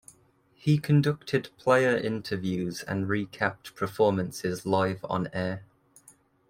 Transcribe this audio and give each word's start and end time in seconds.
He 0.55 0.79
conducted 0.79 1.51
player 1.59 1.95
interviews 1.95 2.81
and 2.81 3.05
recapped 3.05 3.75
performances 3.75 4.65
live 4.65 5.05
on-air. 5.07 5.63